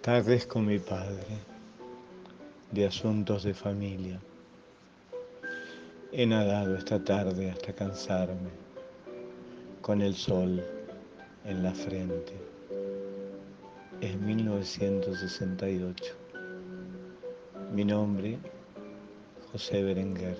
[0.00, 1.26] Tardes con mi padre,
[2.70, 4.20] de asuntos de familia.
[6.12, 8.50] He nadado esta tarde hasta cansarme,
[9.82, 10.64] con el sol
[11.44, 12.32] en la frente.
[14.00, 16.14] Es 1968.
[17.74, 18.38] Mi nombre,
[19.50, 20.38] José Berenguer.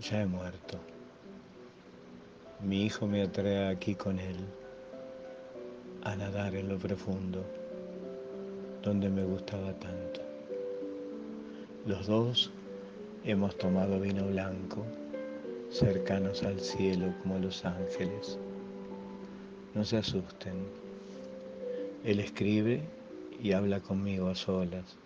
[0.00, 0.78] Ya he muerto.
[2.60, 4.36] Mi hijo me atrae aquí con él,
[6.04, 7.61] a nadar en lo profundo
[8.82, 10.20] donde me gustaba tanto.
[11.86, 12.50] Los dos
[13.24, 14.84] hemos tomado vino blanco,
[15.70, 18.38] cercanos al cielo como los ángeles.
[19.74, 20.54] No se asusten.
[22.04, 22.82] Él escribe
[23.40, 24.96] y habla conmigo a solas,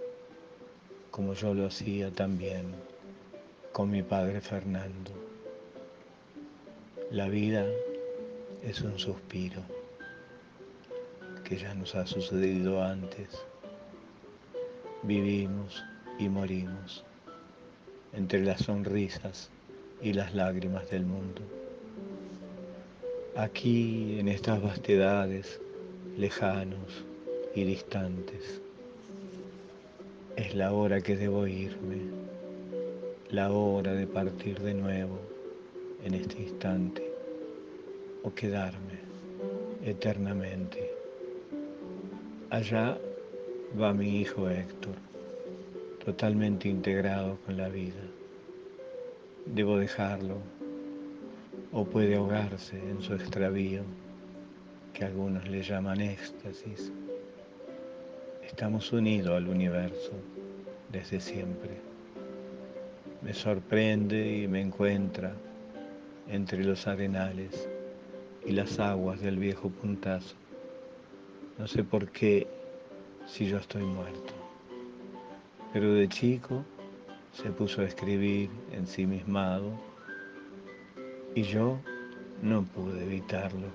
[1.11, 2.75] como yo lo hacía también
[3.73, 5.11] con mi padre Fernando.
[7.11, 7.67] La vida
[8.63, 9.63] es un suspiro
[11.45, 13.29] que ya nos ha sucedido antes
[15.03, 15.85] vivimos
[16.19, 17.05] y morimos
[18.13, 19.51] entre las sonrisas
[20.01, 21.43] y las lágrimas del mundo.
[23.37, 25.61] Aquí en estas vastedades
[26.17, 27.05] lejanos
[27.55, 28.61] y distantes,
[30.37, 31.99] es la hora que debo irme,
[33.31, 35.19] la hora de partir de nuevo
[36.05, 37.11] en este instante
[38.23, 39.01] o quedarme
[39.85, 40.91] eternamente.
[42.51, 42.99] Allá
[43.75, 44.95] va mi hijo Héctor,
[46.05, 48.01] totalmente integrado con la vida.
[49.45, 50.39] Debo dejarlo
[51.73, 53.83] o puede ahogarse en su extravío,
[54.95, 56.93] que algunos le llaman éxtasis.
[58.47, 60.13] Estamos unidos al universo
[60.91, 61.73] desde siempre.
[63.23, 65.35] Me sorprende y me encuentra
[66.29, 67.69] entre los arenales
[68.47, 70.37] y las aguas del viejo puntazo.
[71.59, 72.47] No sé por qué
[73.27, 74.35] si yo estoy muerto.
[75.73, 76.65] Pero de chico
[77.33, 79.73] se puso a escribir ensimismado
[81.35, 81.79] y yo
[82.43, 83.67] no pude evitarlo.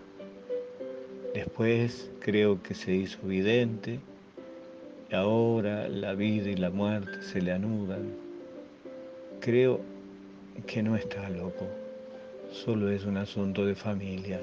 [1.34, 4.00] Después creo que se hizo evidente
[5.10, 8.14] y ahora la vida y la muerte se le anudan.
[9.42, 9.82] Creo
[10.66, 11.68] que no está loco,
[12.52, 14.40] solo es un asunto de familia.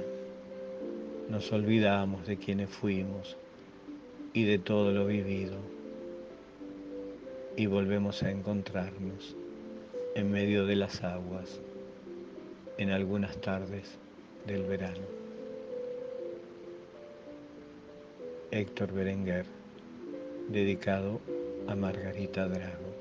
[1.28, 3.36] Nos olvidamos de quienes fuimos
[4.38, 5.56] y de todo lo vivido.
[7.56, 9.34] Y volvemos a encontrarnos
[10.14, 11.60] en medio de las aguas
[12.76, 13.98] en algunas tardes
[14.46, 15.06] del verano.
[18.52, 19.46] Héctor Berenguer,
[20.48, 21.18] dedicado
[21.66, 22.94] a Margarita Drago.